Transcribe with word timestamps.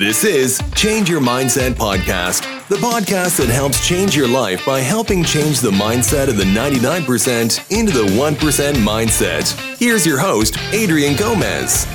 This 0.00 0.24
is 0.24 0.62
Change 0.74 1.10
Your 1.10 1.20
Mindset 1.20 1.72
Podcast, 1.72 2.68
the 2.68 2.76
podcast 2.76 3.36
that 3.36 3.50
helps 3.50 3.86
change 3.86 4.16
your 4.16 4.26
life 4.26 4.64
by 4.64 4.80
helping 4.80 5.22
change 5.22 5.60
the 5.60 5.72
mindset 5.72 6.30
of 6.30 6.38
the 6.38 6.44
99% 6.44 7.70
into 7.70 7.92
the 7.92 8.06
1% 8.06 8.72
mindset. 8.76 9.76
Here's 9.78 10.06
your 10.06 10.18
host, 10.18 10.56
Adrian 10.72 11.16
Gomez. 11.16 11.86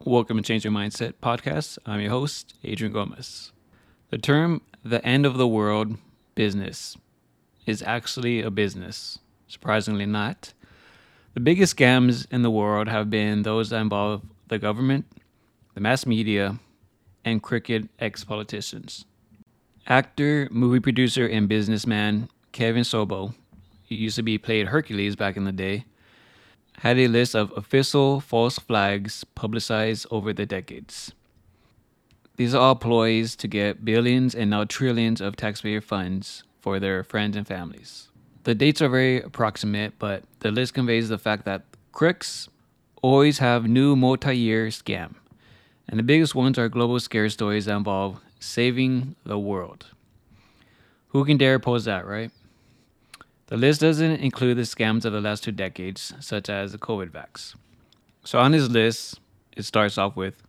Welcome 0.00 0.36
to 0.36 0.42
Change 0.42 0.64
Your 0.64 0.72
Mindset 0.72 1.12
Podcast. 1.22 1.78
I'm 1.86 2.00
your 2.00 2.10
host, 2.10 2.54
Adrian 2.64 2.92
Gomez. 2.92 3.52
The 4.10 4.18
term 4.18 4.62
the 4.84 5.06
end 5.06 5.24
of 5.24 5.36
the 5.36 5.46
world 5.46 5.96
business 6.34 6.96
is 7.66 7.84
actually 7.84 8.42
a 8.42 8.50
business. 8.50 9.20
Surprisingly, 9.46 10.06
not. 10.06 10.54
The 11.34 11.40
biggest 11.40 11.78
scams 11.78 12.26
in 12.30 12.42
the 12.42 12.50
world 12.50 12.88
have 12.88 13.08
been 13.08 13.42
those 13.42 13.70
that 13.70 13.80
involve 13.80 14.20
the 14.48 14.58
government, 14.58 15.06
the 15.72 15.80
mass 15.80 16.04
media, 16.04 16.58
and 17.24 17.42
crooked 17.42 17.88
ex 17.98 18.22
politicians. 18.22 19.06
Actor, 19.86 20.48
movie 20.50 20.78
producer, 20.78 21.26
and 21.26 21.48
businessman 21.48 22.28
Kevin 22.52 22.82
Sorbo, 22.82 23.34
who 23.88 23.94
used 23.94 24.16
to 24.16 24.22
be 24.22 24.36
played 24.36 24.68
Hercules 24.68 25.16
back 25.16 25.38
in 25.38 25.44
the 25.44 25.52
day, 25.52 25.86
had 26.80 26.98
a 26.98 27.08
list 27.08 27.34
of 27.34 27.50
official 27.56 28.20
false 28.20 28.58
flags 28.58 29.24
publicized 29.34 30.06
over 30.10 30.34
the 30.34 30.44
decades. 30.44 31.12
These 32.36 32.54
are 32.54 32.60
all 32.60 32.76
ploys 32.76 33.36
to 33.36 33.48
get 33.48 33.86
billions 33.86 34.34
and 34.34 34.50
now 34.50 34.64
trillions 34.64 35.22
of 35.22 35.36
taxpayer 35.36 35.80
funds 35.80 36.44
for 36.60 36.78
their 36.78 37.02
friends 37.02 37.38
and 37.38 37.46
families. 37.46 38.08
The 38.44 38.54
dates 38.54 38.82
are 38.82 38.88
very 38.88 39.22
approximate, 39.22 39.98
but 39.98 40.24
the 40.40 40.50
list 40.50 40.74
conveys 40.74 41.08
the 41.08 41.18
fact 41.18 41.44
that 41.44 41.62
crooks 41.92 42.48
always 43.00 43.38
have 43.38 43.68
new 43.68 43.94
multi 43.94 44.36
year 44.36 44.66
scam. 44.68 45.14
And 45.88 45.98
the 45.98 46.02
biggest 46.02 46.34
ones 46.34 46.58
are 46.58 46.68
global 46.68 46.98
scare 47.00 47.28
stories 47.28 47.66
that 47.66 47.76
involve 47.76 48.20
saving 48.40 49.14
the 49.24 49.38
world. 49.38 49.86
Who 51.08 51.24
can 51.24 51.36
dare 51.36 51.56
oppose 51.56 51.84
that, 51.84 52.06
right? 52.06 52.30
The 53.46 53.56
list 53.56 53.82
doesn't 53.82 54.20
include 54.20 54.56
the 54.56 54.62
scams 54.62 55.04
of 55.04 55.12
the 55.12 55.20
last 55.20 55.44
two 55.44 55.52
decades, 55.52 56.14
such 56.20 56.48
as 56.48 56.72
the 56.72 56.78
COVID 56.78 57.10
vax. 57.10 57.54
So 58.24 58.38
on 58.38 58.52
his 58.52 58.70
list, 58.70 59.20
it 59.56 59.64
starts 59.64 59.98
off 59.98 60.16
with 60.16 60.42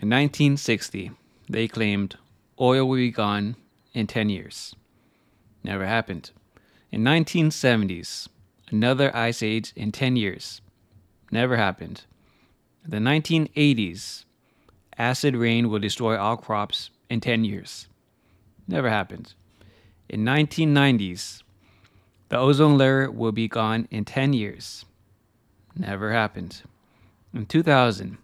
In 0.00 0.08
1960, 0.08 1.10
they 1.48 1.68
claimed 1.68 2.16
oil 2.60 2.88
will 2.88 2.96
be 2.96 3.10
gone 3.10 3.56
in 3.92 4.06
10 4.06 4.30
years. 4.30 4.74
Never 5.62 5.86
happened. 5.86 6.30
In 6.92 7.02
1970s, 7.04 8.28
another 8.70 9.16
ice 9.16 9.42
age 9.42 9.72
in 9.74 9.92
10 9.92 10.14
years. 10.16 10.60
Never 11.30 11.56
happened. 11.56 12.04
The 12.86 12.98
1980s, 12.98 14.26
acid 14.98 15.34
rain 15.34 15.70
will 15.70 15.78
destroy 15.78 16.18
all 16.18 16.36
crops 16.36 16.90
in 17.08 17.20
10 17.20 17.44
years. 17.44 17.88
Never 18.68 18.90
happened. 18.90 19.32
In 20.10 20.22
1990s, 20.22 21.42
the 22.28 22.36
ozone 22.36 22.76
layer 22.76 23.10
will 23.10 23.32
be 23.32 23.48
gone 23.48 23.88
in 23.90 24.04
10 24.04 24.34
years. 24.34 24.84
Never 25.74 26.12
happened. 26.12 26.60
In 27.32 27.46
2000, 27.46 28.18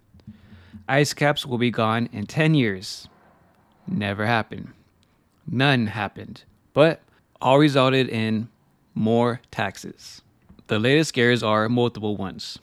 ice 0.87 1.15
caps 1.15 1.43
will 1.43 1.57
be 1.57 1.71
gone 1.71 2.07
in 2.13 2.27
10 2.27 2.53
years. 2.53 3.09
Never 3.87 4.27
happened. 4.27 4.73
None 5.47 5.87
happened. 5.87 6.43
But 6.73 7.01
all 7.41 7.57
resulted 7.57 8.07
in 8.09 8.47
more 8.99 9.39
taxes. 9.49 10.21
The 10.67 10.77
latest 10.77 11.09
scares 11.09 11.41
are 11.41 11.69
multiple 11.69 12.17
ones, 12.17 12.59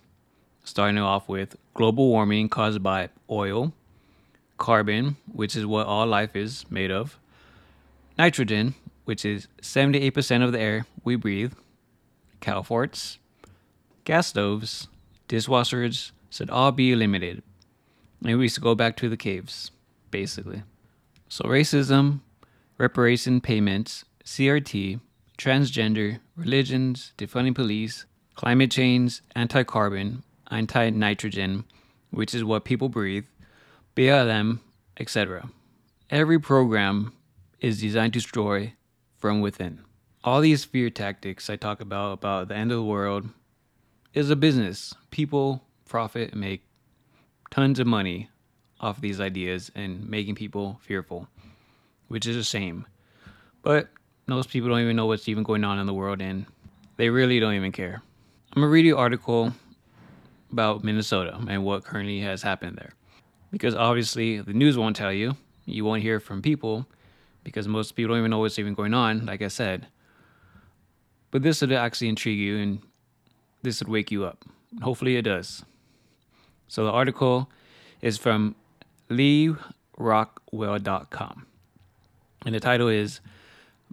starting 0.65 0.99
off 0.99 1.31
with 1.31 1.57
global 1.73 2.09
warming 2.09 2.51
caused 2.51 2.83
by 2.83 3.09
oil, 3.31 3.73
carbon, 4.59 5.17
which 5.33 5.57
is 5.57 5.65
what 5.65 5.87
all 5.87 6.07
life 6.07 6.37
is 6.37 6.71
made 6.71 6.91
of, 6.91 7.19
nitrogen, 8.19 8.75
which 9.07 9.25
is 9.25 9.49
78% 9.63 10.45
of 10.45 10.53
the 10.53 10.61
air 10.61 10.85
we 11.05 11.17
breathe, 11.17 11.55
cow 12.41 12.61
farts, 12.61 13.17
gas 14.05 14.27
stoves, 14.27 14.89
dishwashers 15.31 16.11
should 16.29 16.51
all 16.51 16.71
be 16.71 16.93
eliminated. 16.93 17.43
And 18.23 18.39
we 18.39 18.51
should 18.51 18.63
go 18.63 18.75
back 18.75 18.97
to 18.99 19.09
the 19.09 19.17
caves, 19.17 19.71
basically. 20.11 20.65
So 21.31 21.47
racism, 21.47 22.21
reparation 22.77 23.41
payments, 23.41 24.05
CRT, 24.23 25.01
transgender, 25.39 26.21
religions, 26.37 27.13
defunding 27.19 27.55
police, 27.55 28.07
climate 28.35 28.71
change, 28.71 29.21
anti 29.35 29.63
carbon, 29.63 30.23
anti 30.51 30.91
nitrogen, 30.91 31.65
which 32.11 32.35
is 32.35 32.45
what 32.45 32.65
people 32.65 32.89
breathe, 32.89 33.27
BLM, 33.95 34.61
etc. 34.99 35.49
Every 36.11 36.39
program 36.39 37.13
is 37.61 37.81
designed 37.81 38.13
to 38.13 38.21
destroy 38.21 38.75
from 39.17 39.41
within. 39.41 39.81
All 40.25 40.41
these 40.41 40.65
fear 40.65 40.91
tactics 40.91 41.49
I 41.49 41.57
talk 41.57 41.81
about, 41.81 42.13
about 42.13 42.49
the 42.49 42.57
end 42.57 42.73
of 42.73 42.79
the 42.79 42.85
world, 42.85 43.29
is 44.13 44.31
a 44.31 44.37
business. 44.37 44.95
People 45.11 45.63
profit 45.85 46.33
and 46.33 46.41
make 46.41 46.65
tons 47.51 47.79
of 47.79 47.87
money 47.87 48.31
off 48.81 49.01
these 49.01 49.21
ideas 49.21 49.71
and 49.75 50.09
making 50.09 50.35
people 50.35 50.79
fearful, 50.83 51.29
which 52.09 52.27
is 52.27 52.37
a 52.37 52.45
shame. 52.45 52.87
But 53.63 53.89
most 54.27 54.51
people 54.51 54.69
don't 54.69 54.81
even 54.81 54.97
know 54.97 55.07
what's 55.07 55.29
even 55.29 55.43
going 55.43 55.65
on 55.65 55.79
in 55.79 55.87
the 55.87 55.95
world 55.95 56.21
and 56.21 56.47
they 56.97 57.11
really 57.11 57.39
don't 57.39 57.55
even 57.55 57.73
care. 57.73 58.03
I'm 58.53 58.63
gonna 58.63 58.71
read 58.71 58.85
you 58.85 58.95
an 58.95 59.01
article 59.01 59.53
about 60.51 60.83
Minnesota 60.83 61.39
and 61.49 61.65
what 61.65 61.85
currently 61.85 62.21
has 62.21 62.43
happened 62.43 62.77
there. 62.77 62.93
Because 63.51 63.75
obviously 63.75 64.41
the 64.41 64.53
news 64.53 64.77
won't 64.77 64.97
tell 64.97 65.13
you. 65.13 65.37
You 65.65 65.85
won't 65.85 66.03
hear 66.03 66.21
from 66.21 66.43
people 66.43 66.87
because 67.45 67.69
most 67.69 67.93
people 67.93 68.11
don't 68.11 68.19
even 68.19 68.31
know 68.31 68.39
what's 68.39 68.59
even 68.59 68.75
going 68.75 68.95
on, 68.95 69.27
like 69.27 69.43
I 69.43 69.49
said. 69.49 69.87
But 71.31 71.43
this 71.43 71.61
would 71.61 71.73
actually 71.73 72.09
intrigue 72.09 72.39
you 72.39 72.59
and 72.59 72.81
this 73.63 73.81
would 73.81 73.89
wake 73.89 74.11
you 74.11 74.25
up. 74.25 74.45
Hopefully 74.83 75.17
it 75.17 75.23
does. 75.23 75.65
So 76.69 76.85
the 76.85 76.91
article 76.91 77.51
is 78.01 78.19
from 78.19 78.57
LewRockwell.com. 79.11 81.47
And 82.45 82.55
the 82.55 82.61
title 82.61 82.89
is 82.89 83.21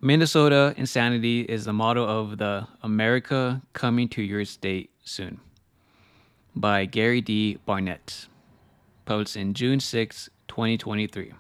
Minnesota 0.04 0.74
Insanity 0.76 1.44
is 1.44 1.64
the 1.64 1.72
motto 1.72 2.04
of 2.04 2.38
the 2.38 2.68
America 2.82 3.62
Coming 3.72 4.10
to 4.10 4.22
Your 4.22 4.44
State 4.44 4.90
Soon 5.06 5.40
by 6.54 6.84
Gary 6.84 7.22
D. 7.22 7.58
Barnett, 7.66 8.28
published 9.06 9.38
in 9.38 9.54
June 9.54 9.80
6, 9.80 10.30
2023. 10.50 11.32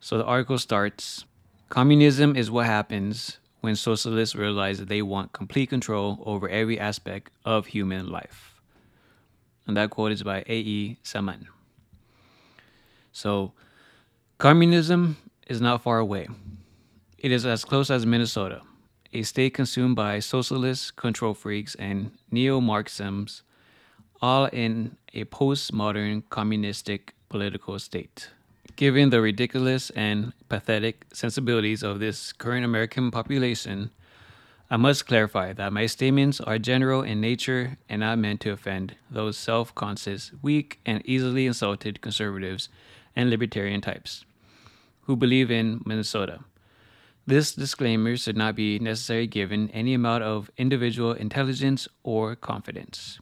So 0.00 0.16
the 0.16 0.24
article 0.24 0.56
starts 0.56 1.26
Communism 1.68 2.34
is 2.36 2.50
what 2.50 2.64
happens 2.64 3.36
when 3.60 3.76
socialists 3.76 4.34
realize 4.34 4.78
that 4.78 4.88
they 4.88 5.02
want 5.02 5.34
complete 5.34 5.68
control 5.68 6.22
over 6.24 6.48
every 6.48 6.80
aspect 6.80 7.30
of 7.44 7.66
human 7.66 8.08
life. 8.08 8.54
And 9.66 9.76
that 9.76 9.90
quote 9.90 10.12
is 10.12 10.22
by 10.22 10.42
A.E. 10.46 10.96
Samaan. 11.04 11.48
So, 13.12 13.52
communism 14.38 15.18
is 15.46 15.60
not 15.60 15.82
far 15.82 15.98
away. 15.98 16.28
It 17.18 17.32
is 17.32 17.46
as 17.46 17.64
close 17.64 17.90
as 17.90 18.04
Minnesota, 18.04 18.60
a 19.10 19.22
state 19.22 19.54
consumed 19.54 19.96
by 19.96 20.18
socialists, 20.18 20.90
control 20.90 21.32
freaks, 21.32 21.74
and 21.76 22.10
neo 22.30 22.60
Marxisms, 22.60 23.40
all 24.20 24.46
in 24.46 24.98
a 25.14 25.24
postmodern 25.24 26.24
communistic 26.28 27.14
political 27.30 27.78
state. 27.78 28.28
Given 28.76 29.08
the 29.08 29.22
ridiculous 29.22 29.88
and 29.90 30.34
pathetic 30.50 31.06
sensibilities 31.14 31.82
of 31.82 32.00
this 32.00 32.34
current 32.34 32.66
American 32.66 33.10
population, 33.10 33.92
I 34.70 34.76
must 34.76 35.06
clarify 35.06 35.54
that 35.54 35.72
my 35.72 35.86
statements 35.86 36.38
are 36.42 36.58
general 36.58 37.00
in 37.00 37.22
nature 37.22 37.78
and 37.88 38.00
not 38.00 38.18
meant 38.18 38.42
to 38.42 38.50
offend 38.50 38.94
those 39.10 39.38
self 39.38 39.74
conscious, 39.74 40.32
weak, 40.42 40.80
and 40.84 41.00
easily 41.06 41.46
insulted 41.46 42.02
conservatives 42.02 42.68
and 43.16 43.30
libertarian 43.30 43.80
types 43.80 44.26
who 45.04 45.16
believe 45.16 45.50
in 45.50 45.80
Minnesota 45.86 46.40
this 47.26 47.52
disclaimer 47.54 48.16
should 48.16 48.36
not 48.36 48.54
be 48.54 48.78
necessarily 48.78 49.26
given 49.26 49.68
any 49.70 49.94
amount 49.94 50.22
of 50.22 50.50
individual 50.56 51.12
intelligence 51.12 51.88
or 52.04 52.36
confidence. 52.36 53.18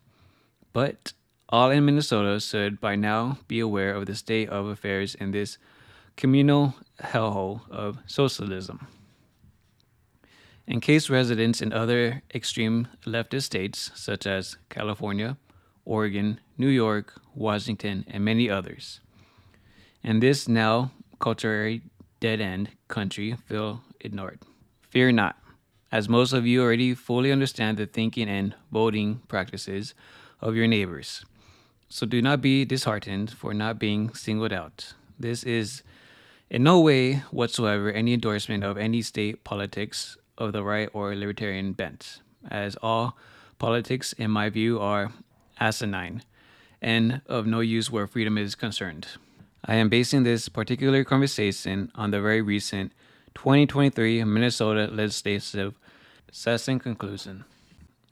But 0.74 1.14
all 1.48 1.70
in 1.70 1.86
Minnesota 1.86 2.38
should 2.40 2.80
by 2.80 2.96
now 2.96 3.38
be 3.48 3.60
aware 3.60 3.94
of 3.94 4.06
the 4.06 4.14
state 4.14 4.50
of 4.50 4.66
affairs 4.66 5.14
in 5.14 5.30
this 5.30 5.56
communal 6.16 6.74
hellhole 7.00 7.68
of 7.70 7.98
socialism. 8.06 8.86
In 10.66 10.80
case 10.80 11.10
residents 11.10 11.60
in 11.60 11.72
other 11.72 12.22
extreme 12.34 12.88
leftist 13.06 13.42
states, 13.42 13.90
such 13.94 14.26
as 14.26 14.56
California, 14.68 15.36
Oregon, 15.84 16.40
New 16.56 16.68
York, 16.68 17.20
Washington, 17.34 18.04
and 18.08 18.24
many 18.24 18.48
others, 18.48 19.00
and 20.02 20.22
this 20.22 20.48
now 20.48 20.90
culturally 21.20 21.82
dead 22.20 22.40
end 22.40 22.70
country 22.88 23.36
feel 23.46 23.82
ignored. 24.04 24.40
Fear 24.82 25.12
not, 25.12 25.36
as 25.90 26.08
most 26.08 26.32
of 26.32 26.46
you 26.46 26.62
already 26.62 26.94
fully 26.94 27.32
understand 27.32 27.78
the 27.78 27.86
thinking 27.86 28.28
and 28.28 28.54
voting 28.70 29.22
practices 29.28 29.94
of 30.40 30.54
your 30.54 30.66
neighbors. 30.66 31.24
So 31.88 32.06
do 32.06 32.20
not 32.20 32.40
be 32.40 32.64
disheartened 32.64 33.30
for 33.30 33.54
not 33.54 33.78
being 33.78 34.12
singled 34.14 34.52
out. 34.52 34.94
This 35.18 35.44
is 35.44 35.82
in 36.50 36.62
no 36.62 36.80
way 36.80 37.22
whatsoever 37.30 37.90
any 37.90 38.12
endorsement 38.12 38.64
of 38.64 38.76
any 38.76 39.02
state 39.02 39.44
politics 39.44 40.16
of 40.36 40.52
the 40.52 40.62
right 40.62 40.88
or 40.92 41.14
libertarian 41.14 41.72
bent, 41.72 42.20
as 42.50 42.76
all 42.82 43.16
politics, 43.58 44.12
in 44.14 44.30
my 44.30 44.50
view, 44.50 44.80
are 44.80 45.12
asinine 45.60 46.22
and 46.82 47.22
of 47.26 47.46
no 47.46 47.60
use 47.60 47.90
where 47.90 48.06
freedom 48.06 48.36
is 48.36 48.54
concerned. 48.54 49.06
I 49.64 49.76
am 49.76 49.88
basing 49.88 50.24
this 50.24 50.50
particular 50.50 51.04
conversation 51.04 51.90
on 51.94 52.10
the 52.10 52.20
very 52.20 52.42
recent 52.42 52.92
2023 53.34 54.24
Minnesota 54.24 54.88
legislative 54.92 55.74
session 56.30 56.78
conclusion. 56.78 57.44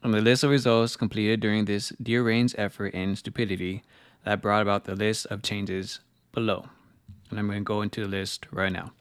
On 0.02 0.10
the 0.10 0.20
list 0.20 0.42
of 0.42 0.50
results 0.50 0.96
completed 0.96 1.40
during 1.40 1.64
this 1.64 1.92
Reigns 2.00 2.54
effort 2.58 2.88
in 2.88 3.14
stupidity 3.16 3.82
that 4.24 4.42
brought 4.42 4.62
about 4.62 4.84
the 4.84 4.94
list 4.94 5.26
of 5.26 5.42
changes 5.42 6.00
below. 6.32 6.66
And 7.30 7.38
I'm 7.38 7.46
going 7.46 7.60
to 7.60 7.64
go 7.64 7.82
into 7.82 8.02
the 8.02 8.08
list 8.08 8.46
right 8.50 8.72
now. 8.72 8.92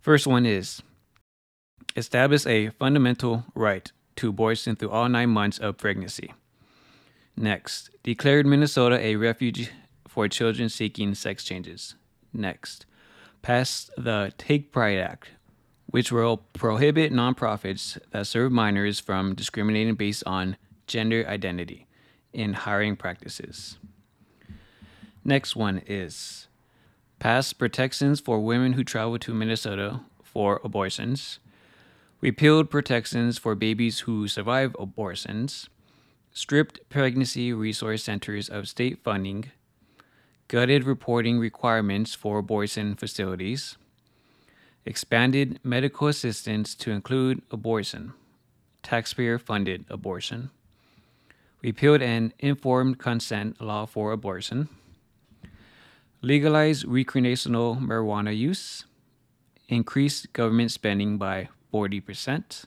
First 0.00 0.26
one 0.26 0.46
is 0.46 0.82
establish 1.96 2.46
a 2.46 2.70
fundamental 2.70 3.44
right 3.54 3.90
to 4.16 4.28
abortion 4.28 4.76
through 4.76 4.90
all 4.90 5.08
nine 5.08 5.30
months 5.30 5.58
of 5.58 5.76
pregnancy. 5.76 6.32
Next, 7.36 7.90
declared 8.02 8.46
Minnesota 8.46 8.98
a 8.98 9.16
refuge 9.16 9.70
for 10.06 10.28
children 10.28 10.68
seeking 10.68 11.14
sex 11.14 11.44
changes. 11.44 11.96
Next, 12.32 12.86
passed 13.46 13.92
the 13.96 14.32
Take 14.38 14.72
Pride 14.72 14.98
Act, 14.98 15.28
which 15.86 16.10
will 16.10 16.38
prohibit 16.52 17.12
nonprofits 17.12 17.96
that 18.10 18.26
serve 18.26 18.50
minors 18.50 18.98
from 18.98 19.36
discriminating 19.36 19.94
based 19.94 20.24
on 20.26 20.56
gender 20.88 21.24
identity 21.28 21.86
in 22.32 22.54
hiring 22.54 22.96
practices. 22.96 23.78
Next 25.24 25.54
one 25.54 25.80
is 25.86 26.48
pass 27.20 27.52
protections 27.52 28.18
for 28.18 28.40
women 28.40 28.72
who 28.72 28.82
travel 28.82 29.16
to 29.20 29.32
Minnesota 29.32 30.00
for 30.24 30.60
abortions, 30.64 31.38
repealed 32.20 32.68
protections 32.68 33.38
for 33.38 33.54
babies 33.54 34.00
who 34.00 34.26
survive 34.26 34.74
abortions, 34.76 35.68
stripped 36.32 36.80
pregnancy 36.88 37.52
resource 37.52 38.02
centers 38.02 38.48
of 38.48 38.66
state 38.66 39.04
funding, 39.04 39.52
gutted 40.48 40.84
reporting 40.84 41.38
requirements 41.38 42.14
for 42.14 42.38
abortion 42.38 42.94
facilities, 42.94 43.76
expanded 44.84 45.58
medical 45.64 46.06
assistance 46.06 46.74
to 46.76 46.92
include 46.92 47.42
abortion, 47.50 48.12
taxpayer 48.82 49.38
funded 49.38 49.84
abortion, 49.90 50.50
repealed 51.62 52.00
an 52.00 52.32
informed 52.38 52.98
consent 52.98 53.60
law 53.60 53.84
for 53.86 54.12
abortion, 54.12 54.68
legalized 56.22 56.84
recreational 56.86 57.76
marijuana 57.76 58.36
use, 58.36 58.84
increased 59.68 60.32
government 60.32 60.70
spending 60.70 61.18
by 61.18 61.48
40%, 61.72 62.64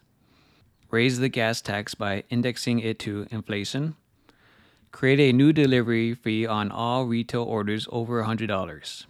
raised 0.91 1.21
the 1.21 1.29
gas 1.29 1.61
tax 1.61 1.95
by 1.95 2.23
indexing 2.29 2.79
it 2.79 2.99
to 2.99 3.25
inflation, 3.31 3.95
create 4.91 5.19
a 5.19 5.33
new 5.33 5.53
delivery 5.53 6.13
fee 6.13 6.45
on 6.45 6.71
all 6.71 7.05
retail 7.05 7.43
orders 7.43 7.87
over 7.91 8.23
$100, 8.23 9.05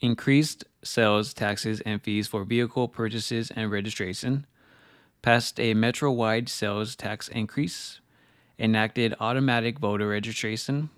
increased 0.00 0.64
sales 0.82 1.34
taxes 1.34 1.80
and 1.80 2.02
fees 2.02 2.26
for 2.26 2.44
vehicle 2.44 2.88
purchases 2.88 3.50
and 3.50 3.70
registration, 3.70 4.46
passed 5.22 5.58
a 5.58 5.74
metro 5.74 6.10
wide 6.12 6.48
sales 6.48 6.94
tax 6.94 7.28
increase, 7.28 8.00
enacted 8.58 9.14
automatic 9.20 9.78
voter 9.78 10.08
registration, 10.08 10.90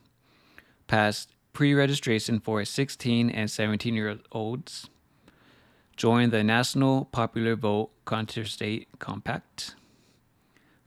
passed 0.86 1.32
pre 1.52 1.74
registration 1.74 2.40
for 2.40 2.64
16 2.64 3.30
and 3.30 3.50
17 3.50 3.94
year 3.94 4.18
olds, 4.32 4.88
joined 5.96 6.32
the 6.32 6.44
National 6.44 7.04
Popular 7.06 7.56
Vote 7.56 7.90
Interstate 8.10 8.88
Compact, 8.98 9.74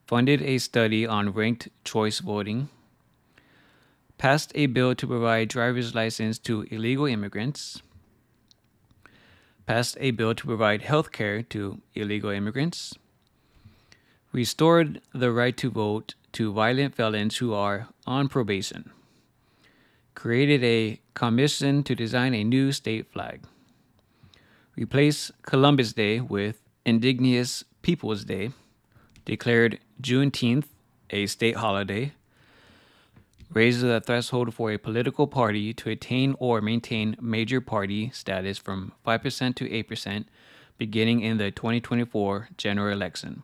funded 0.05 0.41
a 0.41 0.57
study 0.57 1.05
on 1.07 1.31
ranked 1.31 1.69
choice 1.83 2.19
voting, 2.19 2.69
passed 4.23 4.53
a 4.55 4.67
bill 4.67 4.95
to 4.95 5.05
provide 5.05 5.49
driver's 5.49 5.93
license 5.93 6.39
to 6.39 6.65
illegal 6.71 7.05
immigrants, 7.05 7.81
passed 9.65 9.97
a 9.99 10.11
bill 10.11 10.33
to 10.33 10.45
provide 10.45 10.81
health 10.81 11.11
care 11.11 11.41
to 11.41 11.81
illegal 11.93 12.29
immigrants, 12.29 12.95
restored 14.31 15.01
the 15.13 15.29
right 15.29 15.57
to 15.57 15.69
vote 15.69 16.15
to 16.31 16.53
violent 16.53 16.95
felons 16.95 17.39
who 17.39 17.53
are 17.53 17.89
on 18.07 18.29
probation, 18.29 18.91
created 20.15 20.63
a 20.63 21.01
commission 21.15 21.83
to 21.83 21.93
design 21.93 22.33
a 22.33 22.45
new 22.45 22.71
state 22.71 23.11
flag, 23.11 23.41
replaced 24.77 25.33
Columbus 25.41 25.91
Day 25.91 26.21
with 26.21 26.61
Indigenous 26.85 27.65
Peoples 27.81 28.23
Day, 28.23 28.51
declared 29.25 29.79
Juneteenth 30.01 30.67
a 31.09 31.25
state 31.25 31.57
holiday, 31.57 32.13
raises 33.53 33.83
the 33.83 34.01
threshold 34.01 34.53
for 34.53 34.71
a 34.71 34.77
political 34.77 35.27
party 35.27 35.73
to 35.73 35.89
attain 35.89 36.35
or 36.39 36.61
maintain 36.61 37.15
major 37.21 37.61
party 37.61 38.09
status 38.11 38.57
from 38.57 38.93
5% 39.05 39.55
to 39.55 39.69
8% 39.69 40.25
beginning 40.77 41.21
in 41.21 41.37
the 41.37 41.51
2024 41.51 42.49
general 42.57 42.91
election. 42.91 43.43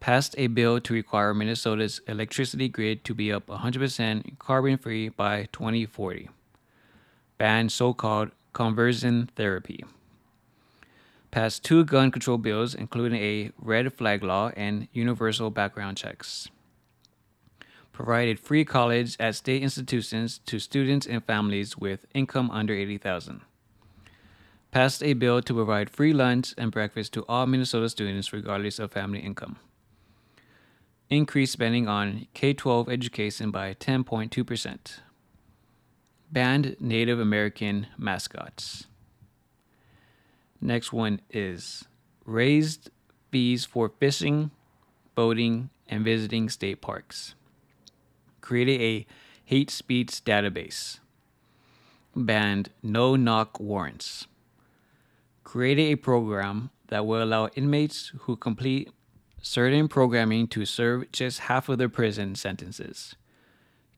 Passed 0.00 0.34
a 0.38 0.46
bill 0.46 0.80
to 0.80 0.94
require 0.94 1.34
Minnesota's 1.34 2.00
electricity 2.06 2.68
grid 2.68 3.04
to 3.04 3.14
be 3.14 3.32
up 3.32 3.46
100% 3.48 4.38
carbon 4.38 4.78
free 4.78 5.08
by 5.08 5.48
2040. 5.52 6.30
Banned 7.36 7.72
so 7.72 7.92
called 7.92 8.30
conversion 8.52 9.28
therapy. 9.36 9.84
Passed 11.30 11.62
two 11.62 11.84
gun 11.84 12.10
control 12.10 12.38
bills, 12.38 12.74
including 12.74 13.20
a 13.20 13.50
red 13.60 13.92
flag 13.92 14.22
law 14.22 14.50
and 14.56 14.88
universal 14.92 15.50
background 15.50 15.96
checks 15.96 16.48
provided 17.98 18.38
free 18.38 18.64
college 18.64 19.16
at 19.18 19.34
state 19.34 19.60
institutions 19.60 20.38
to 20.46 20.60
students 20.60 21.04
and 21.04 21.24
families 21.24 21.76
with 21.76 22.06
income 22.14 22.48
under 22.52 22.72
80,000. 22.72 23.40
Passed 24.70 25.02
a 25.02 25.14
bill 25.14 25.42
to 25.42 25.52
provide 25.52 25.90
free 25.90 26.12
lunch 26.12 26.54
and 26.56 26.70
breakfast 26.70 27.12
to 27.14 27.24
all 27.28 27.46
Minnesota 27.46 27.88
students 27.88 28.32
regardless 28.32 28.78
of 28.78 28.92
family 28.92 29.18
income. 29.18 29.56
Increased 31.10 31.52
spending 31.52 31.88
on 31.88 32.28
K 32.34 32.54
12 32.54 32.88
education 32.88 33.50
by 33.50 33.74
10.2%. 33.74 35.00
Banned 36.30 36.76
Native 36.78 37.18
American 37.18 37.88
mascots. 37.98 38.86
Next 40.60 40.92
one 40.92 41.20
is 41.30 41.84
raised 42.24 42.90
fees 43.32 43.64
for 43.64 43.88
fishing, 43.88 44.52
boating, 45.16 45.70
and 45.88 46.04
visiting 46.04 46.48
state 46.48 46.80
parks 46.80 47.34
created 48.48 48.80
a 48.80 49.06
hate 49.44 49.68
speech 49.68 50.24
database, 50.24 51.00
banned 52.16 52.70
no 52.82 53.14
knock 53.14 53.60
warrants, 53.60 54.26
created 55.44 55.82
a 55.82 55.96
program 55.96 56.70
that 56.86 57.04
will 57.04 57.22
allow 57.22 57.48
inmates 57.56 58.10
who 58.20 58.34
complete 58.36 58.88
certain 59.42 59.86
programming 59.86 60.46
to 60.46 60.64
serve 60.64 61.12
just 61.12 61.40
half 61.40 61.68
of 61.68 61.76
their 61.76 61.90
prison 61.90 62.34
sentences, 62.34 63.16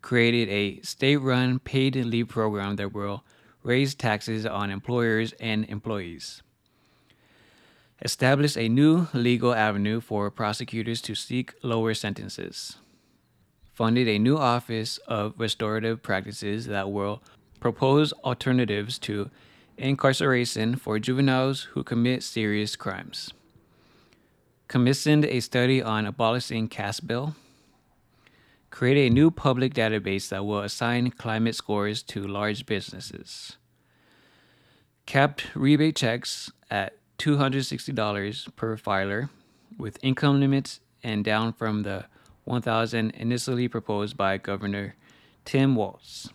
created 0.03 0.49
a 0.49 0.81
state 0.81 1.19
run 1.19 1.61
paid 1.61 1.95
leave 1.95 2.27
program 2.27 2.75
that 2.75 2.93
will 2.93 3.23
raise 3.63 3.95
taxes 3.95 4.45
on 4.45 4.69
employers 4.69 5.33
and 5.39 5.65
employees. 5.67 6.43
Establish 8.03 8.57
a 8.57 8.69
new 8.69 9.07
legal 9.15 9.55
avenue 9.55 10.01
for 10.01 10.29
prosecutors 10.29 11.01
to 11.01 11.15
seek 11.15 11.55
lower 11.63 11.95
sentences 11.95 12.79
funded 13.81 14.07
a 14.09 14.19
new 14.19 14.37
office 14.37 14.99
of 15.09 15.33
restorative 15.39 16.03
practices 16.03 16.67
that 16.67 16.93
will 16.93 17.23
propose 17.61 18.13
alternatives 18.25 18.99
to 18.99 19.31
incarceration 19.79 20.77
for 20.77 20.99
juveniles 20.99 21.63
who 21.73 21.83
commit 21.83 22.23
serious 22.23 22.77
crimes. 22.77 23.33
Commissioned 24.69 25.25
a 25.25 25.41
study 25.41 25.81
on 25.81 26.05
abolishing 26.05 26.69
cash 26.69 27.01
bail. 27.01 27.35
Create 28.69 29.07
a 29.07 29.15
new 29.15 29.31
public 29.31 29.73
database 29.73 30.29
that 30.29 30.45
will 30.45 30.61
assign 30.61 31.11
climate 31.13 31.55
scores 31.55 32.03
to 32.03 32.21
large 32.21 32.67
businesses. 32.67 33.57
Capped 35.07 35.47
rebate 35.55 35.97
checks 35.97 36.53
at 36.71 36.99
$260 37.17 38.57
per 38.57 38.77
filer 38.77 39.31
with 39.79 39.99
income 40.03 40.39
limits 40.39 40.81
and 41.03 41.25
down 41.25 41.55
from 41.55 41.83
the 41.83 42.05
1,000 42.45 43.11
initially 43.13 43.69
proposed 43.69 44.17
by 44.17 44.39
Governor 44.39 44.97
Tim 45.45 45.77
Walz. 45.77 46.31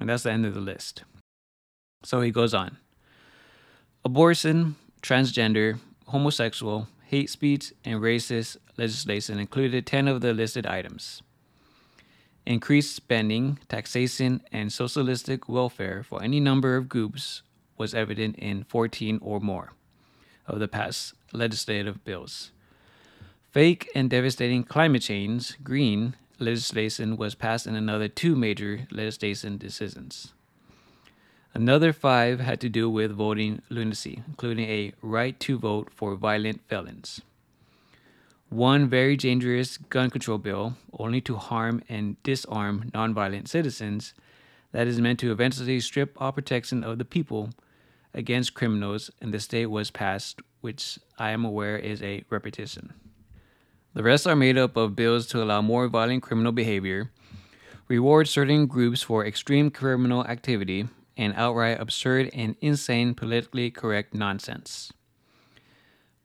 And 0.00 0.08
that's 0.08 0.24
the 0.24 0.32
end 0.32 0.44
of 0.46 0.54
the 0.54 0.60
list. 0.60 1.04
So 2.02 2.20
he 2.20 2.30
goes 2.30 2.52
on 2.54 2.78
abortion, 4.04 4.76
transgender, 5.02 5.78
homosexual, 6.08 6.88
hate 7.06 7.30
speech, 7.30 7.72
and 7.84 8.00
racist 8.00 8.56
legislation 8.76 9.38
included 9.38 9.86
10 9.86 10.08
of 10.08 10.20
the 10.20 10.34
listed 10.34 10.66
items. 10.66 11.22
increased 12.46 12.94
spending, 12.94 13.58
taxation, 13.68 14.42
and 14.52 14.72
socialistic 14.72 15.48
welfare 15.48 16.02
for 16.02 16.22
any 16.22 16.40
number 16.40 16.76
of 16.76 16.88
groups 16.88 17.42
was 17.78 17.94
evident 17.94 18.36
in 18.36 18.64
14 18.64 19.18
or 19.22 19.40
more 19.40 19.72
of 20.46 20.58
the 20.60 20.68
past 20.68 21.14
legislative 21.32 22.04
bills. 22.04 22.50
Fake 23.54 23.88
and 23.94 24.10
devastating 24.10 24.64
climate 24.64 25.02
change, 25.02 25.62
green 25.62 26.16
legislation 26.40 27.16
was 27.16 27.36
passed 27.36 27.68
in 27.68 27.76
another 27.76 28.08
two 28.08 28.34
major 28.34 28.88
legislation 28.90 29.58
decisions. 29.58 30.32
Another 31.54 31.92
five 31.92 32.40
had 32.40 32.60
to 32.62 32.68
do 32.68 32.90
with 32.90 33.12
voting 33.12 33.62
lunacy, 33.68 34.24
including 34.26 34.68
a 34.68 34.92
right 35.02 35.38
to 35.38 35.56
vote 35.56 35.90
for 35.94 36.16
violent 36.16 36.62
felons. 36.66 37.20
One 38.48 38.88
very 38.88 39.16
dangerous 39.16 39.76
gun 39.76 40.10
control 40.10 40.38
bill, 40.38 40.74
only 40.98 41.20
to 41.20 41.36
harm 41.36 41.80
and 41.88 42.20
disarm 42.24 42.90
nonviolent 42.92 43.46
citizens, 43.46 44.14
that 44.72 44.88
is 44.88 45.00
meant 45.00 45.20
to 45.20 45.30
eventually 45.30 45.78
strip 45.78 46.20
all 46.20 46.32
protection 46.32 46.82
of 46.82 46.98
the 46.98 47.04
people 47.04 47.50
against 48.12 48.54
criminals 48.54 49.12
in 49.20 49.30
the 49.30 49.38
state 49.38 49.66
was 49.66 49.92
passed, 49.92 50.40
which 50.60 50.98
I 51.20 51.30
am 51.30 51.44
aware 51.44 51.78
is 51.78 52.02
a 52.02 52.24
repetition. 52.30 52.94
The 53.94 54.02
rest 54.02 54.26
are 54.26 54.34
made 54.34 54.58
up 54.58 54.76
of 54.76 54.96
bills 54.96 55.26
to 55.28 55.42
allow 55.42 55.62
more 55.62 55.86
violent 55.86 56.24
criminal 56.24 56.50
behavior, 56.50 57.12
reward 57.86 58.26
certain 58.26 58.66
groups 58.66 59.02
for 59.02 59.24
extreme 59.24 59.70
criminal 59.70 60.26
activity, 60.26 60.88
and 61.16 61.32
outright 61.36 61.80
absurd 61.80 62.28
and 62.34 62.56
insane 62.60 63.14
politically 63.14 63.70
correct 63.70 64.12
nonsense. 64.12 64.92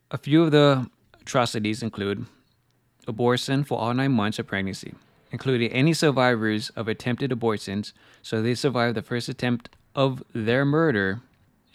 A 0.10 0.18
few 0.18 0.44
of 0.44 0.52
the 0.52 0.90
atrocities 1.22 1.84
include 1.84 2.26
abortion 3.08 3.64
for 3.64 3.78
all 3.78 3.94
nine 3.94 4.14
months 4.14 4.40
of 4.40 4.48
pregnancy, 4.48 4.96
including 5.32 5.72
any 5.72 5.94
survivors 5.94 6.72
of 6.72 6.88
attempted 6.88 7.32
abortions, 7.32 7.94
so 8.24 8.42
they 8.42 8.56
survive 8.56 8.96
the 8.96 9.04
first 9.04 9.30
attempt 9.30 9.70
of 9.94 10.24
their 10.34 10.66
murder 10.66 11.22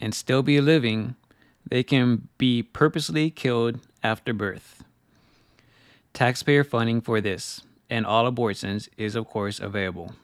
and 0.00 0.12
still 0.12 0.42
be 0.42 0.60
living, 0.60 1.14
they 1.68 1.84
can 1.84 2.28
be 2.36 2.64
purposely 2.64 3.30
killed 3.30 3.78
after 4.02 4.32
birth. 4.32 4.83
Taxpayer 6.14 6.62
funding 6.62 7.00
for 7.00 7.20
this 7.20 7.62
and 7.90 8.06
all 8.06 8.28
abortions 8.28 8.88
is, 8.96 9.16
of 9.16 9.26
course, 9.26 9.58
available. 9.58 10.14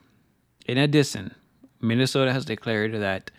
In 0.65 0.79
addition, 0.79 1.35
Minnesota 1.81 2.33
has 2.33 2.45
declared 2.45 2.93
that 2.95 3.33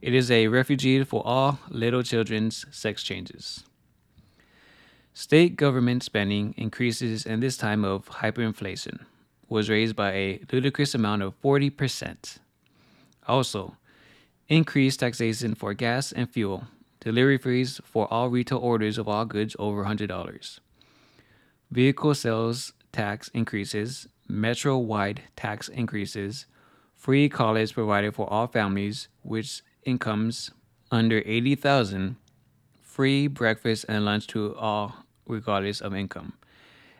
it 0.00 0.14
is 0.14 0.30
a 0.30 0.46
refuge 0.46 1.04
for 1.08 1.26
all 1.26 1.58
little 1.68 2.04
children's 2.04 2.64
sex 2.70 3.02
changes. 3.02 3.64
State 5.14 5.56
government 5.56 6.04
spending 6.04 6.54
increases 6.56 7.26
in 7.26 7.40
this 7.40 7.56
time 7.56 7.84
of 7.84 8.08
hyperinflation 8.08 9.00
was 9.48 9.68
raised 9.68 9.96
by 9.96 10.12
a 10.12 10.40
ludicrous 10.52 10.94
amount 10.94 11.22
of 11.22 11.34
40%. 11.42 12.38
Also, 13.26 13.76
increased 14.48 15.00
taxation 15.00 15.56
for 15.56 15.74
gas 15.74 16.12
and 16.12 16.30
fuel, 16.30 16.68
delivery 17.00 17.38
fees 17.38 17.80
for 17.82 18.06
all 18.12 18.28
retail 18.28 18.58
orders 18.58 18.96
of 18.96 19.08
all 19.08 19.24
goods 19.24 19.56
over 19.58 19.84
$100 19.84 20.60
vehicle 21.70 22.14
sales 22.14 22.72
tax 22.92 23.28
increases, 23.34 24.08
metro 24.28 24.78
wide 24.78 25.22
tax 25.36 25.68
increases, 25.68 26.46
free 26.94 27.28
college 27.28 27.74
provided 27.74 28.14
for 28.14 28.28
all 28.32 28.46
families 28.46 29.08
with 29.22 29.60
incomes 29.84 30.50
under 30.90 31.22
80,000, 31.24 32.16
free 32.82 33.26
breakfast 33.26 33.84
and 33.88 34.04
lunch 34.04 34.26
to 34.28 34.54
all 34.56 35.04
regardless 35.26 35.80
of 35.80 35.94
income, 35.94 36.34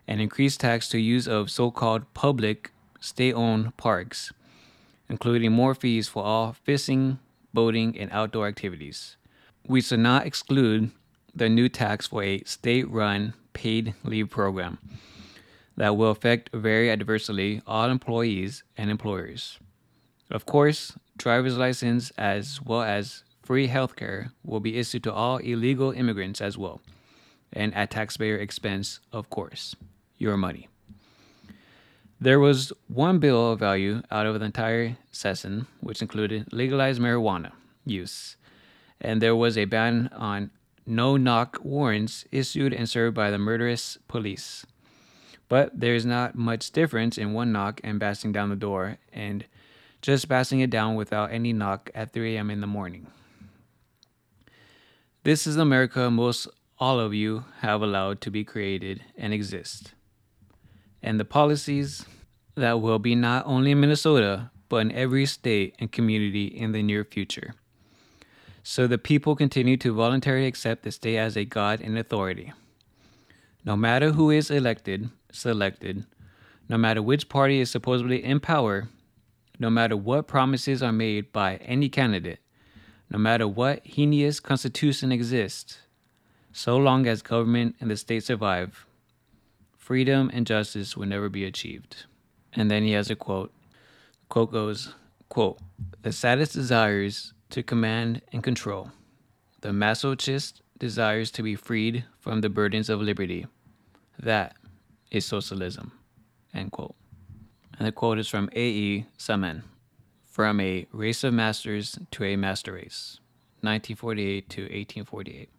and 0.07 0.21
increased 0.21 0.61
tax 0.61 0.89
to 0.89 0.99
use 0.99 1.27
of 1.27 1.51
so-called 1.51 2.13
public 2.15 2.73
state-owned 3.01 3.77
parks, 3.77 4.33
including 5.09 5.53
more 5.53 5.75
fees 5.75 6.09
for 6.09 6.25
all 6.25 6.53
fishing, 6.65 7.19
boating, 7.55 7.97
and 7.99 8.11
outdoor 8.13 8.49
activities. 8.49 9.17
We 9.67 9.81
should 9.81 10.01
not 10.01 10.27
exclude 10.27 10.91
the 11.37 11.49
new 11.51 11.69
tax 11.69 12.07
for 12.07 12.23
a 12.23 12.43
state-run 12.45 13.35
paid 13.53 13.95
leave 14.03 14.31
program 14.31 14.79
that 15.77 15.95
will 15.95 16.11
affect 16.11 16.49
very 16.55 16.91
adversely 16.91 17.61
all 17.67 17.91
employees 17.91 18.65
and 18.79 18.91
employers. 18.91 19.59
Of 20.31 20.47
course, 20.47 20.93
driver's 21.19 21.59
license 21.59 22.11
as 22.17 22.63
well 22.63 22.83
as 22.83 23.23
free 23.43 23.69
healthcare 23.69 24.33
will 24.45 24.61
be 24.61 24.79
issued 24.79 25.05
to 25.05 25.13
all 25.13 25.37
illegal 25.37 25.93
immigrants 25.93 26.41
as 26.41 26.57
well, 26.57 26.81
and 27.53 27.75
at 27.75 27.91
taxpayer 27.91 28.39
expense, 28.39 29.01
of 29.13 29.29
course, 29.29 29.77
your 30.17 30.39
money. 30.39 30.69
There 32.19 32.41
was 32.41 32.73
one 32.89 33.19
bill 33.19 33.53
of 33.53 33.61
value 33.61 34.01
out 34.11 34.25
of 34.25 34.41
the 34.41 34.47
entire 34.47 34.97
session, 35.13 35.67
which 35.81 36.01
included 36.01 36.51
legalized 36.51 36.99
marijuana 36.99 37.53
use, 37.85 38.37
and 39.03 39.21
there 39.21 39.37
was 39.37 39.59
a 39.59 39.67
ban 39.67 40.09
on 40.17 40.51
no 40.87 41.17
knock 41.17 41.59
warrants 41.63 42.25
issued 42.31 42.73
and 42.73 42.89
served 42.89 43.15
by 43.15 43.31
the 43.31 43.39
murderous 43.39 43.99
police. 44.09 44.65
But 45.49 45.79
there's 45.79 46.07
not 46.07 46.35
much 46.35 46.71
difference 46.71 47.19
in 47.19 47.33
one 47.33 47.53
knock 47.53 47.81
and 47.85 48.01
bashing 48.01 48.33
down 48.33 48.51
the 48.51 48.57
door 48.57 48.99
and 49.13 49.45
just 50.03 50.29
bashing 50.29 50.61
it 50.61 50.71
down 50.71 50.95
without 50.95 51.33
any 51.33 51.53
knock 51.53 51.91
at 51.95 52.13
3 52.13 52.37
a.m. 52.37 52.51
in 52.51 52.61
the 52.61 52.67
morning. 52.67 53.07
This 55.25 55.47
is 55.47 55.57
America 55.57 56.11
most 56.11 56.47
all 56.79 57.01
of 57.01 57.15
you 57.15 57.45
have 57.61 57.83
allowed 57.83 58.21
to 58.21 58.31
be 58.31 58.45
created 58.45 59.03
and 59.17 59.33
exist. 59.33 59.95
And 61.03 61.19
the 61.19 61.25
policies 61.25 62.05
that 62.55 62.81
will 62.81 62.99
be 62.99 63.15
not 63.15 63.45
only 63.47 63.71
in 63.71 63.81
Minnesota, 63.81 64.51
but 64.69 64.79
in 64.79 64.93
every 64.93 65.27
state 65.27 65.75
and 65.79 65.91
community 65.91 66.47
in 66.47 66.73
the 66.73 66.83
near 66.83 67.05
future. 67.05 67.55
So 68.69 68.89
the 68.89 68.99
people 68.99 69.37
continue 69.37 69.77
to 69.77 69.95
voluntarily 69.95 70.49
accept 70.49 70.83
the 70.83 70.91
state 70.91 71.19
as 71.19 71.37
a 71.37 71.45
God 71.45 71.81
in 71.81 71.97
authority. 71.97 72.53
No 73.65 73.77
matter 73.77 74.11
who 74.11 74.29
is 74.29 74.51
elected, 74.51 75.09
selected, 75.31 76.05
no 76.69 76.77
matter 76.77 77.01
which 77.01 77.29
party 77.29 77.61
is 77.61 77.71
supposedly 77.71 78.25
in 78.25 78.41
power, 78.41 78.89
no 79.61 79.71
matter 79.71 79.97
what 79.97 80.27
promises 80.27 80.83
are 80.83 80.91
made 80.91 81.33
by 81.33 81.59
any 81.59 81.89
candidate, 81.89 82.41
no 83.09 83.19
matter 83.19 83.47
what 83.47 83.87
heinous 83.87 84.41
constitution 84.41 85.13
exists, 85.13 85.79
so 86.51 86.77
long 86.77 87.07
as 87.07 87.23
government 87.23 87.77
and 87.81 87.89
the 87.89 87.97
state 87.97 88.25
survive, 88.25 88.85
freedom 89.77 90.29
and 90.35 90.45
justice 90.45 90.97
will 90.97 91.07
never 91.07 91.29
be 91.29 91.45
achieved. 91.45 92.07
And 92.53 92.69
then 92.69 92.83
he 92.83 92.91
has 92.93 93.11
a 93.11 93.15
quote. 93.15 93.53
Quote 94.29 94.51
goes, 94.51 94.93
quote, 95.29 95.61
The 96.03 96.11
sadist 96.11 96.55
desires 96.55 97.33
to 97.51 97.63
command 97.63 98.23
and 98.33 98.43
control. 98.43 98.91
The 99.61 99.71
masochist 99.71 100.61
desires 100.79 101.31
to 101.33 101.43
be 101.43 101.55
freed 101.55 102.05
from 102.19 102.41
the 102.41 102.49
burdens 102.49 102.89
of 102.89 103.01
liberty. 103.01 103.47
That 104.19 104.57
is 105.11 105.25
socialism. 105.25 105.93
End 106.55 106.73
quote. 106.73 106.95
And 107.79 107.87
the 107.87 107.93
quote 107.93 108.19
is 108.19 108.29
from 108.29 108.49
A.E. 108.53 109.07
Samaan, 109.19 109.63
From 110.27 110.61
a 110.61 110.87
Race 110.93 111.25
of 111.25 111.35
Masters 111.35 111.99
to 112.13 112.25
a 112.25 112.37
Master 112.37 112.73
Race, 112.73 113.21
1948 113.61 114.49
to 114.51 114.63
1848. 114.63 115.51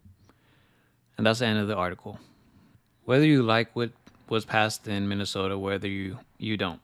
And 1.16 1.26
that's 1.26 1.40
the 1.40 1.46
end 1.46 1.58
of 1.58 1.68
the 1.68 1.76
article. 1.76 2.18
Whether 3.04 3.26
you 3.26 3.42
like 3.42 3.74
what 3.74 3.90
was 4.28 4.44
passed 4.44 4.86
in 4.86 5.08
Minnesota, 5.08 5.58
whether 5.58 5.88
you, 5.88 6.18
you 6.38 6.56
don't, 6.56 6.80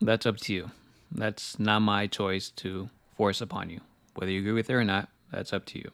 that's 0.00 0.26
up 0.26 0.36
to 0.38 0.54
you. 0.54 0.70
That's 1.10 1.58
not 1.58 1.80
my 1.80 2.06
choice 2.06 2.50
to 2.56 2.88
force 3.16 3.40
upon 3.40 3.70
you. 3.70 3.80
Whether 4.14 4.32
you 4.32 4.40
agree 4.40 4.52
with 4.52 4.70
it 4.70 4.74
or 4.74 4.84
not, 4.84 5.08
that's 5.30 5.52
up 5.52 5.64
to 5.66 5.78
you. 5.78 5.90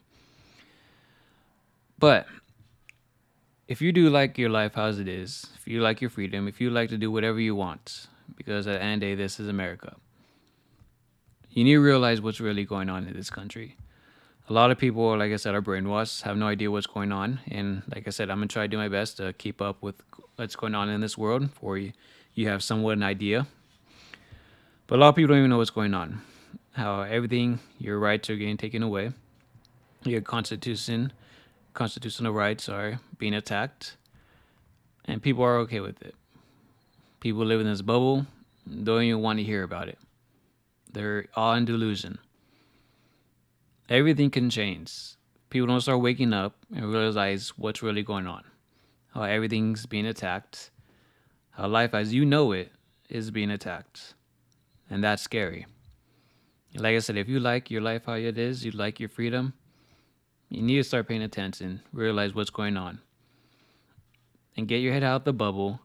But 1.98 2.26
if 3.66 3.80
you 3.82 3.92
do 3.92 4.08
like 4.08 4.38
your 4.38 4.50
life 4.50 4.78
as 4.78 4.98
it 4.98 5.08
is, 5.08 5.46
if 5.56 5.66
you 5.66 5.80
like 5.80 6.00
your 6.00 6.10
freedom, 6.10 6.48
if 6.48 6.60
you 6.60 6.70
like 6.70 6.88
to 6.90 6.98
do 6.98 7.10
whatever 7.10 7.40
you 7.40 7.54
want, 7.54 8.06
because 8.36 8.66
at 8.66 8.74
the 8.74 8.82
end 8.82 8.94
of 8.94 9.00
the 9.00 9.06
day, 9.06 9.14
this 9.14 9.38
is 9.40 9.48
America, 9.48 9.96
you 11.50 11.64
need 11.64 11.72
to 11.72 11.80
realize 11.80 12.20
what's 12.20 12.40
really 12.40 12.64
going 12.64 12.88
on 12.88 13.06
in 13.06 13.14
this 13.14 13.30
country. 13.30 13.76
A 14.48 14.52
lot 14.52 14.70
of 14.70 14.78
people, 14.78 15.16
like 15.18 15.32
I 15.32 15.36
said, 15.36 15.54
are 15.54 15.62
brainwashed, 15.62 16.22
have 16.22 16.36
no 16.36 16.46
idea 16.46 16.70
what's 16.70 16.86
going 16.86 17.12
on. 17.12 17.40
And 17.48 17.82
like 17.94 18.06
I 18.06 18.10
said, 18.10 18.30
I'm 18.30 18.38
going 18.38 18.48
to 18.48 18.52
try 18.52 18.64
to 18.64 18.68
do 18.68 18.78
my 18.78 18.88
best 18.88 19.18
to 19.18 19.32
keep 19.34 19.60
up 19.60 19.82
with 19.82 19.96
what's 20.36 20.56
going 20.56 20.74
on 20.74 20.88
in 20.88 21.00
this 21.00 21.18
world 21.18 21.50
for 21.52 21.76
you. 21.76 21.92
You 22.34 22.48
have 22.48 22.62
somewhat 22.62 22.96
an 22.96 23.02
idea. 23.02 23.46
But 24.86 24.96
a 24.96 25.00
lot 25.00 25.10
of 25.10 25.16
people 25.16 25.28
don't 25.28 25.38
even 25.38 25.50
know 25.50 25.58
what's 25.58 25.68
going 25.68 25.92
on 25.92 26.22
how 26.78 27.00
everything, 27.00 27.58
your 27.80 27.98
rights 27.98 28.30
are 28.30 28.36
getting 28.36 28.56
taken 28.56 28.84
away, 28.84 29.10
your 30.04 30.20
constitution, 30.20 31.12
constitutional 31.74 32.32
rights 32.32 32.68
are 32.68 33.00
being 33.18 33.34
attacked, 33.34 33.96
and 35.04 35.20
people 35.20 35.42
are 35.42 35.58
okay 35.58 35.80
with 35.80 36.00
it. 36.02 36.14
People 37.18 37.44
live 37.44 37.60
in 37.60 37.66
this 37.66 37.82
bubble, 37.82 38.26
don't 38.84 39.02
even 39.02 39.20
want 39.20 39.40
to 39.40 39.44
hear 39.44 39.64
about 39.64 39.88
it. 39.88 39.98
They're 40.92 41.26
all 41.34 41.54
in 41.54 41.64
delusion. 41.64 42.18
Everything 43.88 44.30
can 44.30 44.48
change. 44.48 45.16
People 45.50 45.66
don't 45.66 45.80
start 45.80 46.00
waking 46.00 46.32
up 46.32 46.54
and 46.72 46.92
realize 46.92 47.58
what's 47.58 47.82
really 47.82 48.04
going 48.04 48.28
on. 48.28 48.44
How 49.14 49.22
everything's 49.22 49.84
being 49.86 50.06
attacked. 50.06 50.70
How 51.50 51.66
life 51.66 51.92
as 51.92 52.14
you 52.14 52.24
know 52.24 52.52
it 52.52 52.70
is 53.08 53.32
being 53.32 53.50
attacked. 53.50 54.14
And 54.88 55.02
that's 55.02 55.22
scary. 55.22 55.66
Like 56.74 56.96
I 56.96 56.98
said, 56.98 57.16
if 57.16 57.28
you 57.28 57.40
like 57.40 57.70
your 57.70 57.80
life 57.80 58.04
how 58.06 58.14
it 58.14 58.38
is, 58.38 58.64
you 58.64 58.70
like 58.72 59.00
your 59.00 59.08
freedom, 59.08 59.54
you 60.48 60.62
need 60.62 60.76
to 60.76 60.84
start 60.84 61.08
paying 61.08 61.22
attention, 61.22 61.82
realize 61.92 62.34
what's 62.34 62.50
going 62.50 62.76
on, 62.76 63.00
and 64.56 64.68
get 64.68 64.78
your 64.78 64.92
head 64.92 65.02
out 65.02 65.24
the 65.24 65.32
bubble. 65.32 65.80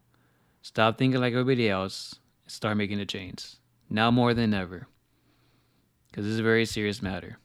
Stop 0.62 0.98
thinking 0.98 1.20
like 1.20 1.34
everybody 1.34 1.70
else. 1.70 2.16
Start 2.48 2.78
making 2.78 3.00
a 3.00 3.06
change. 3.06 3.56
Now 3.90 4.12
more 4.12 4.34
than 4.34 4.54
ever. 4.54 4.88
Because 6.08 6.26
this 6.26 6.34
is 6.34 6.40
a 6.40 6.44
very 6.44 6.66
serious 6.66 7.02
matter. 7.02 7.38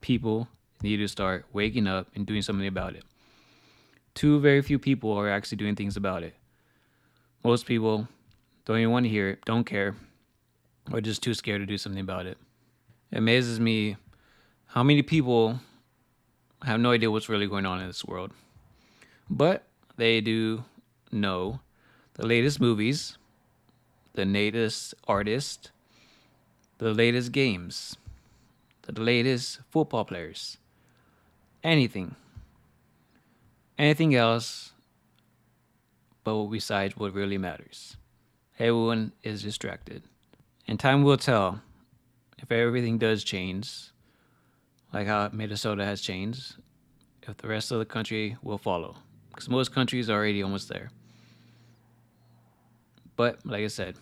People 0.00 0.48
need 0.82 0.98
to 0.98 1.08
start 1.08 1.46
waking 1.52 1.86
up 1.86 2.08
and 2.14 2.26
doing 2.26 2.42
something 2.42 2.66
about 2.66 2.94
it. 2.94 3.04
Too 4.14 4.40
very 4.40 4.62
few 4.62 4.78
people 4.78 5.12
are 5.12 5.28
actually 5.28 5.56
doing 5.56 5.74
things 5.74 5.96
about 5.96 6.22
it. 6.22 6.34
Most 7.44 7.66
people 7.66 8.08
don't 8.64 8.78
even 8.78 8.90
want 8.90 9.04
to 9.04 9.10
hear 9.10 9.30
it, 9.30 9.44
don't 9.44 9.64
care, 9.64 9.94
or 10.92 11.00
just 11.00 11.22
too 11.22 11.34
scared 11.34 11.60
to 11.60 11.66
do 11.66 11.78
something 11.78 12.00
about 12.00 12.26
it. 12.26 12.38
It 13.10 13.18
amazes 13.18 13.60
me 13.60 13.96
how 14.66 14.82
many 14.82 15.02
people 15.02 15.60
have 16.62 16.80
no 16.80 16.92
idea 16.92 17.10
what's 17.10 17.28
really 17.28 17.46
going 17.46 17.66
on 17.66 17.80
in 17.80 17.86
this 17.86 18.04
world. 18.04 18.32
But 19.28 19.64
they 19.96 20.20
do 20.20 20.64
know 21.10 21.60
the 22.14 22.26
latest 22.26 22.60
movies, 22.60 23.18
the 24.14 24.24
latest 24.24 24.94
artists, 25.06 25.70
the 26.78 26.92
latest 26.92 27.32
games, 27.32 27.96
the 28.82 29.00
latest 29.00 29.60
football 29.70 30.04
players, 30.04 30.58
anything. 31.62 32.14
Anything 33.78 34.14
else 34.14 34.72
but 36.24 36.46
besides 36.46 36.96
what 36.96 37.14
really 37.14 37.38
matters. 37.38 37.96
Everyone 38.58 39.12
is 39.22 39.42
distracted. 39.42 40.02
And 40.68 40.80
time 40.80 41.02
will 41.02 41.16
tell 41.16 41.60
if 42.38 42.50
everything 42.50 42.98
does 42.98 43.22
change, 43.22 43.90
like 44.92 45.06
how 45.06 45.30
Minnesota 45.32 45.84
has 45.84 46.00
changed, 46.00 46.56
if 47.22 47.36
the 47.36 47.48
rest 47.48 47.70
of 47.70 47.78
the 47.78 47.84
country 47.84 48.36
will 48.42 48.58
follow. 48.58 48.96
Because 49.30 49.48
most 49.48 49.72
countries 49.72 50.08
are 50.08 50.14
already 50.14 50.42
almost 50.42 50.68
there. 50.68 50.90
But, 53.16 53.44
like 53.44 53.64
I 53.64 53.68
said, 53.68 53.96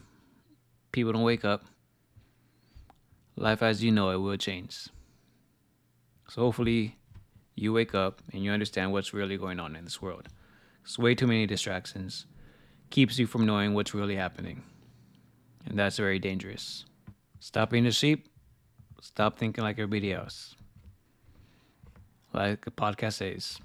people 0.93 1.13
don't 1.13 1.23
wake 1.23 1.45
up. 1.45 1.65
Life 3.37 3.63
as 3.63 3.83
you 3.83 3.91
know 3.91 4.11
it 4.11 4.17
will 4.17 4.37
change. 4.37 4.89
So, 6.29 6.43
hopefully, 6.43 6.97
you 7.55 7.73
wake 7.73 7.95
up 7.95 8.23
and 8.33 8.43
you 8.43 8.51
understand 8.51 8.93
what's 8.93 9.13
really 9.13 9.37
going 9.37 9.61
on 9.61 9.77
in 9.77 9.85
this 9.85 10.01
world. 10.01 10.29
It's 10.83 10.99
way 10.99 11.15
too 11.15 11.27
many 11.27 11.47
distractions 11.47 12.27
keeps 12.91 13.19
you 13.19 13.27
from 13.27 13.45
knowing 13.47 13.75
what's 13.75 13.95
really 13.95 14.17
happening. 14.17 14.63
And 15.67 15.79
that's 15.79 15.97
very 15.97 16.19
dangerous. 16.19 16.85
Stop 17.41 17.71
being 17.71 17.87
a 17.87 17.93
sheep. 17.93 18.29
Stop 19.01 19.39
thinking 19.39 19.65
like 19.65 19.79
everybody 19.79 20.13
else. 20.13 20.55
Like 22.33 22.65
the 22.65 22.71
podcast 22.71 23.15
says, 23.15 23.59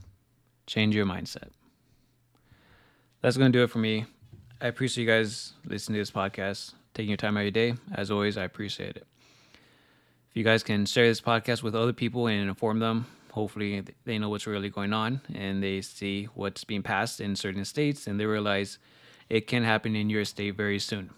change 0.68 0.96
your 0.96 1.06
mindset. 1.06 1.50
That's 3.22 3.38
going 3.38 3.52
to 3.52 3.58
do 3.58 3.64
it 3.64 3.70
for 3.70 3.80
me. 3.80 4.06
I 4.62 4.68
appreciate 4.68 5.04
you 5.06 5.10
guys 5.10 5.54
listening 5.66 5.96
to 5.96 6.02
this 6.02 6.12
podcast, 6.12 6.74
taking 6.94 7.10
your 7.10 7.18
time 7.18 7.38
out 7.38 7.42
of 7.42 7.46
your 7.46 7.52
day. 7.52 7.74
As 7.94 8.12
always, 8.12 8.38
I 8.38 8.44
appreciate 8.44 8.96
it. 8.98 9.08
If 10.30 10.36
you 10.36 10.44
guys 10.44 10.62
can 10.62 10.86
share 10.86 11.08
this 11.08 11.22
podcast 11.22 11.64
with 11.64 11.76
other 11.76 11.94
people 11.94 12.28
and 12.28 12.48
inform 12.48 12.80
them, 12.80 13.08
hopefully 13.32 13.84
they 14.06 14.20
know 14.20 14.30
what's 14.30 14.46
really 14.46 14.70
going 14.70 14.94
on 14.94 15.22
and 15.34 15.64
they 15.64 15.82
see 15.82 16.26
what's 16.36 16.64
being 16.64 16.84
passed 16.84 17.20
in 17.20 17.36
certain 17.36 17.66
states 17.66 18.06
and 18.08 18.20
they 18.20 18.26
realize 18.26 18.78
it 19.30 19.48
can 19.48 19.64
happen 19.64 19.96
in 19.96 20.10
your 20.10 20.26
state 20.26 20.56
very 20.56 20.80
soon. 20.80 21.10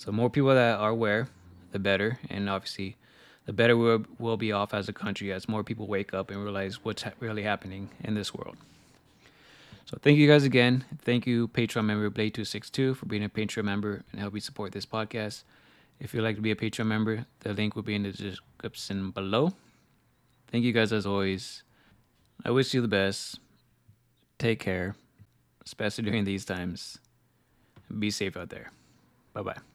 So 0.00 0.10
more 0.10 0.30
people 0.30 0.54
that 0.54 0.78
are 0.78 0.88
aware, 0.88 1.28
the 1.72 1.78
better, 1.78 2.18
and 2.30 2.48
obviously, 2.48 2.96
the 3.44 3.52
better 3.52 3.76
we'll, 3.76 4.38
be 4.38 4.50
off 4.50 4.72
as 4.72 4.88
a 4.88 4.94
country 4.94 5.30
as 5.30 5.46
more 5.46 5.62
people 5.62 5.86
wake 5.86 6.14
up 6.14 6.30
and 6.30 6.42
realize 6.42 6.82
what's 6.82 7.02
ha- 7.02 7.12
really 7.20 7.42
happening 7.42 7.90
in 8.02 8.14
this 8.14 8.32
world. 8.32 8.56
So 9.84 9.98
thank 10.00 10.16
you 10.16 10.26
guys 10.26 10.44
again. 10.44 10.86
Thank 11.02 11.26
you, 11.26 11.48
Patreon 11.48 11.84
member 11.84 12.08
Blade262 12.08 12.96
for 12.96 13.04
being 13.04 13.24
a 13.24 13.28
Patreon 13.28 13.64
member 13.64 14.02
and 14.10 14.22
helping 14.22 14.40
support 14.40 14.72
this 14.72 14.86
podcast. 14.86 15.42
If 15.98 16.14
you'd 16.14 16.22
like 16.22 16.36
to 16.36 16.42
be 16.42 16.50
a 16.50 16.56
Patreon 16.56 16.86
member, 16.86 17.26
the 17.40 17.52
link 17.52 17.76
will 17.76 17.82
be 17.82 17.94
in 17.94 18.04
the 18.04 18.12
description 18.12 19.10
below. 19.10 19.52
Thank 20.50 20.64
you 20.64 20.72
guys 20.72 20.94
as 20.94 21.04
always. 21.04 21.62
I 22.42 22.52
wish 22.52 22.72
you 22.72 22.80
the 22.80 22.88
best. 22.88 23.38
Take 24.38 24.60
care, 24.60 24.96
especially 25.62 26.04
during 26.04 26.24
these 26.24 26.46
times. 26.46 26.98
Be 27.98 28.10
safe 28.10 28.34
out 28.38 28.48
there. 28.48 28.70
Bye 29.34 29.42
bye. 29.42 29.69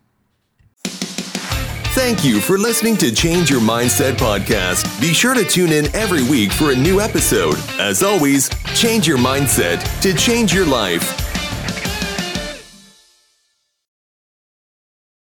Thank 1.95 2.25
you 2.25 2.41
for 2.41 2.57
listening 2.57 2.97
to 2.97 3.09
Change 3.09 3.49
Your 3.49 3.61
Mindset 3.61 4.17
podcast. 4.17 4.99
Be 4.99 5.13
sure 5.13 5.33
to 5.33 5.45
tune 5.45 5.71
in 5.71 5.85
every 5.95 6.23
week 6.23 6.51
for 6.51 6.71
a 6.71 6.75
new 6.75 6.99
episode. 6.99 7.55
As 7.79 8.03
always, 8.03 8.49
change 8.75 9.07
your 9.07 9.17
mindset 9.17 9.79
to 10.01 10.13
change 10.13 10.53
your 10.53 10.65
life. 10.65 11.24